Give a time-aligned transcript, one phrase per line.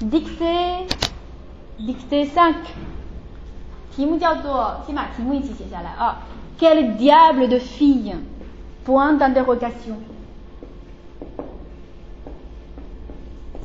[0.00, 0.86] dictée
[1.78, 2.54] dictée 5
[3.94, 6.22] 题目叫做先把题目一起写下来啊
[6.58, 8.14] Quel diable de fille
[8.86, 9.96] point d'interrogation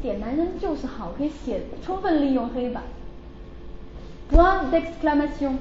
[0.02, 2.82] 点男人就是好，可以写充分利用黑板。
[4.32, 5.58] Point d'exclamation。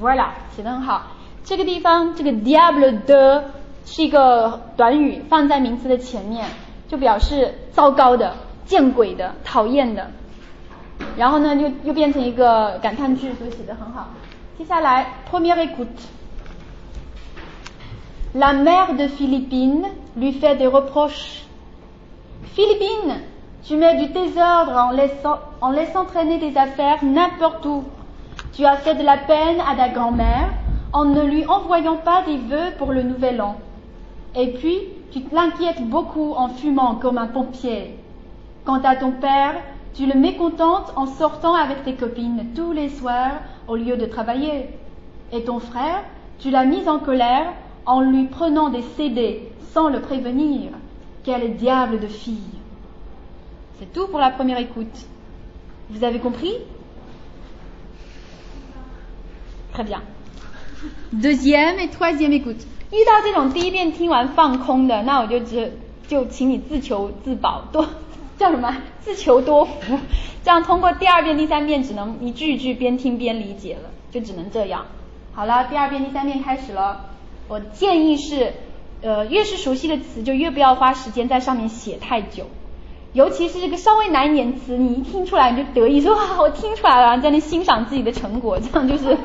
[0.00, 1.08] Voilà，写的很好。
[1.42, 3.42] 这个地方这个 diable de
[3.84, 6.46] 是一个短语，放在名词的前面，
[6.86, 10.11] 就表示糟糕的、见鬼的、讨厌的。
[11.17, 14.07] 然后呢，又又变成一个感叹句，所以写的很好。
[14.57, 21.43] 接下来，première écoute。La mère de Philippine lui fait des reproches.
[22.55, 23.19] Philippine,
[23.63, 27.83] tu mets du désordre en laissant, en laissant traîner des affaires n'importe où.
[28.53, 30.49] Tu as fait de la peine à ta grand-mère
[30.93, 33.57] en ne lui envoyant pas des vœux pour le nouvel an.
[34.35, 34.79] Et puis,
[35.11, 37.97] tu l'inquiètes beaucoup en fumant comme un pompier.
[38.65, 39.55] Quant à ton père,
[39.93, 44.69] tu le mécontentes en sortant avec tes copines tous les soirs au lieu de travailler.
[45.31, 46.03] Et ton frère,
[46.39, 47.53] tu l'as mis en colère
[47.85, 50.71] en lui prenant des CD sans le prévenir.
[51.23, 52.37] Quel diable de fille
[53.79, 55.07] C'est tout pour la première écoute.
[55.89, 56.53] Vous avez compris
[59.73, 60.01] Très bien.
[61.13, 62.65] Deuxième et troisième écoute.
[62.91, 65.71] 遇到这种第一遍听完放空的，那我就只
[66.07, 67.87] 就请你自求自保，多
[68.38, 68.76] 叫什么？
[69.00, 69.98] 自求多福。
[70.44, 74.86] 这样通过第二遍、第三遍，只能一句一句边听边理解了，就只能这样。
[75.32, 77.06] 好了，第二遍、第三遍开始了。
[77.48, 78.52] 我建议是，
[79.02, 82.46] 呃，越是熟悉的词，就越不要花时间在上面写太久。
[83.12, 89.16] 尤其是这个稍微难一点词，你一听出来你就得意说哇，我听出来了，在那欣赏自己的成果，这样就是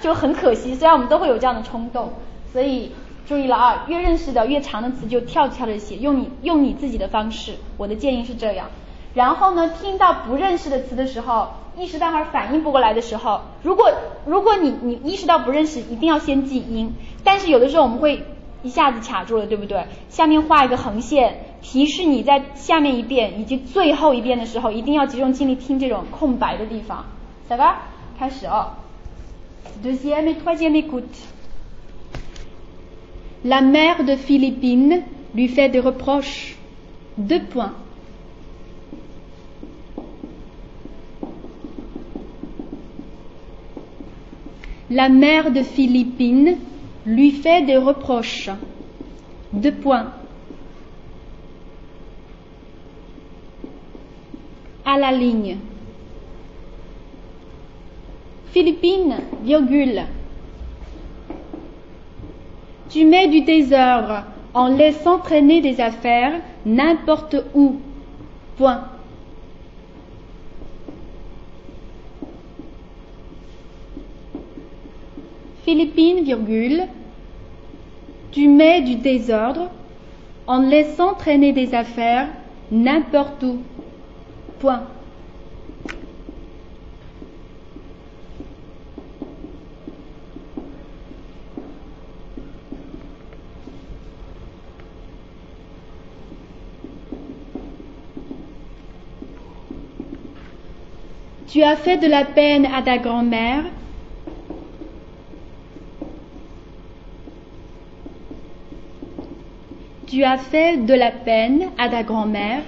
[0.00, 0.74] 就很可惜。
[0.74, 2.12] 虽然我们都会有这样的冲动，
[2.52, 2.92] 所以
[3.26, 7.54] 注意了啊，越认识的越长的词就跳跳着写，用你用你自己的方式。
[7.76, 8.68] 我的建议是这样。
[9.14, 13.92] 然后呢，听到不认识的词的时候，一时半会反应不过来的时候，如果
[14.24, 16.92] 如果你你意识到不认识，一定要先记音。
[17.24, 18.24] 但是有的时候我们会
[18.62, 19.84] 一下子卡住了，对不对？
[20.08, 27.04] 下面画一个横线，提示你在下面一遍以及最后一遍的时候，一定要集中精力听这种空白的地方。
[27.48, 27.82] 来吧，
[28.18, 28.70] 开始哦。
[29.82, 31.02] Deuxième et troisième écoute.
[33.44, 35.02] La mère de Philippine
[35.34, 36.56] lui fait des reproches.
[37.16, 37.72] Deux points.
[44.90, 46.58] La mère de Philippine
[47.06, 48.50] lui fait des reproches.
[49.54, 50.12] Deux points.
[54.84, 55.56] À la ligne.
[58.52, 60.02] Philippine, virgule.
[62.90, 67.76] Tu mets du désordre en laissant traîner des affaires n'importe où.
[68.56, 68.84] Point.
[75.64, 76.82] Philippine, virgule.
[78.32, 79.70] Tu mets du désordre
[80.48, 82.26] en laissant traîner des affaires
[82.72, 83.58] n'importe où.
[84.58, 84.82] Point.
[101.50, 103.64] Tu as fait de la peine à ta grand-mère?
[110.06, 112.62] Tu as fait de la peine à ta grand-mère?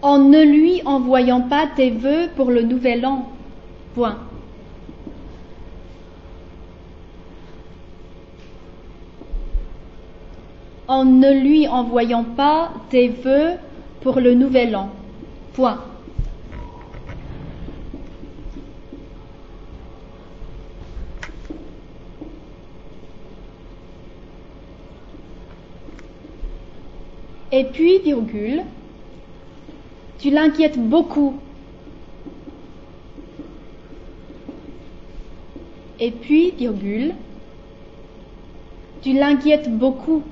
[0.00, 3.28] En ne lui envoyant pas tes vœux pour le nouvel an.
[3.94, 4.16] Point.
[10.88, 13.52] En ne lui envoyant pas tes vœux
[14.00, 14.88] pour le nouvel an.
[15.52, 15.80] Point.
[27.52, 28.62] Et puis, virgule,
[30.18, 31.34] tu l'inquiètes beaucoup.
[36.00, 37.14] Et puis, virgule,
[39.02, 40.22] tu l'inquiètes beaucoup.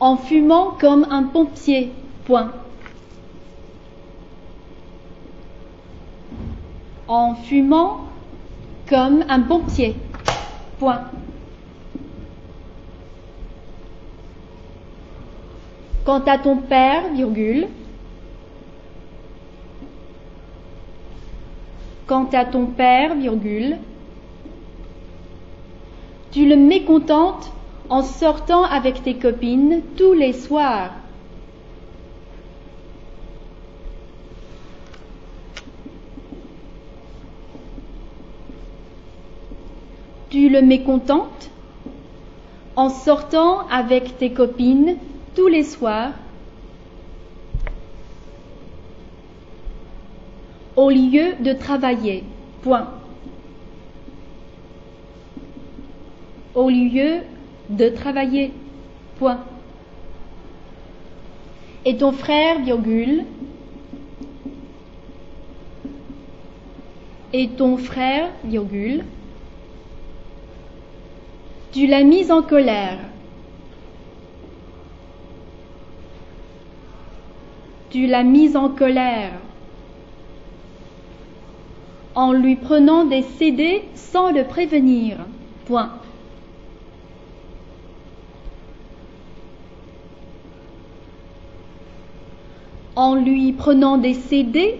[0.00, 1.92] En fumant comme un pompier.
[2.24, 2.52] Point.
[7.06, 8.00] En fumant
[8.88, 9.96] comme un pompier.
[10.78, 11.02] Point.
[16.04, 17.66] Quant à ton père, virgule.
[22.06, 23.76] Quant à ton père, virgule.
[26.30, 27.50] Tu le mécontentes
[27.88, 30.90] en sortant avec tes copines tous les soirs.
[40.30, 41.50] Tu le mécontentes?
[42.76, 44.96] En sortant avec tes copines
[45.34, 46.12] tous les soirs
[50.76, 52.22] au lieu de travailler.
[52.62, 52.88] Point.
[56.54, 57.22] Au lieu
[57.68, 58.52] de travailler.
[59.18, 59.40] Point.
[61.84, 63.24] Et ton frère, virgule.
[67.32, 69.04] Et ton frère, virgule.
[71.72, 72.98] Tu l'as mise en colère.
[77.90, 79.32] Tu l'as mise en colère
[82.18, 85.18] en lui prenant des CD sans le prévenir.
[85.66, 85.92] Point.
[92.97, 94.79] En lui prenant des CD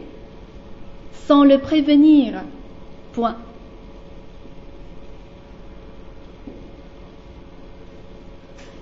[1.28, 2.42] sans le prévenir.
[3.14, 3.38] Point.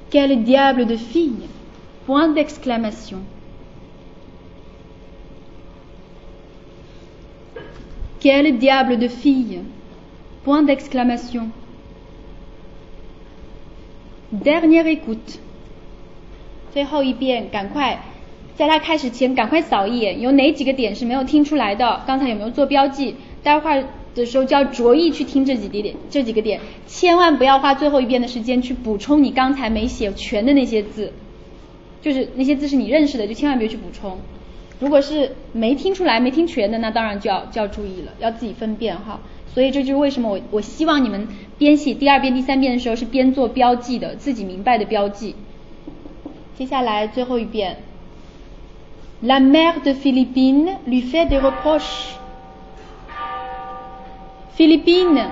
[0.10, 1.48] Quel diable de fille
[2.06, 3.20] Point d'exclamation.
[8.20, 9.62] Quel diable de fille
[10.44, 11.48] Point d'exclamation.
[14.32, 15.40] Dernière écoute.
[16.74, 18.00] 最后一遍，赶快，
[18.57, 22.03] 在他开始前赶快扫一眼，有哪几个点是没有听出来的？
[22.07, 23.15] 刚才有没有做标记？
[23.43, 31.13] 待会儿的时候就要着意去听这几点，这几个点，千万不要花最后一遍的时间去补充你刚才没写全的那些字，
[32.01, 34.19] 就是那些字是你认识的，就千万别去补充。
[34.81, 39.21] 如果是没听出来、没听全的，那当然就要就要注意了，要自己分辨哈。
[39.53, 45.35] 所以这就是为什么我我希望你们边写第二遍、第三遍的时候是边做标记的，自己明白的标记。
[46.57, 47.77] 接下来最后一遍。
[49.23, 52.17] La mère de Philippine lui fait des reproches.
[54.51, 55.23] Philippine,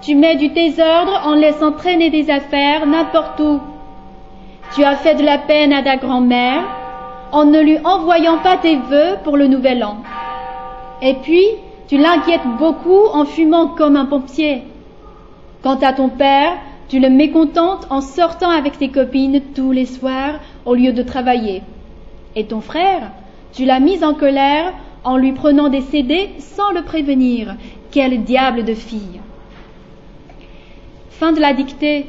[0.00, 3.60] tu mets du désordre en laissant traîner des affaires n'importe où.
[4.74, 6.62] Tu as fait de la peine à ta grand-mère
[7.30, 9.98] en ne lui envoyant pas tes vœux pour le nouvel an.
[11.02, 11.44] Et puis,
[11.88, 14.62] tu l'inquiètes beaucoup en fumant comme un pompier.
[15.62, 16.54] Quant à ton père,
[16.88, 21.62] tu le mécontentes en sortant avec tes copines tous les soirs au lieu de travailler.
[22.34, 23.10] Et ton frère,
[23.52, 24.72] tu l'as mis en colère
[25.04, 27.56] en lui prenant des CD sans le prévenir.
[27.90, 29.20] Quel diable de fille.
[31.10, 32.06] Fin de la dictée.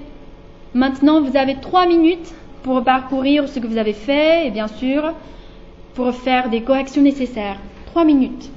[0.73, 5.13] Maintenant, vous avez trois minutes pour parcourir ce que vous avez fait et bien sûr
[5.93, 7.57] pour faire des corrections nécessaires.
[7.85, 8.51] Trois minutes.